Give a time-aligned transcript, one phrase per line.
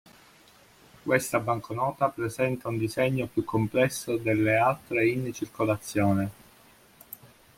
[1.03, 6.31] Questa banconota presenta un disegno più complesso delle altre in circolazione.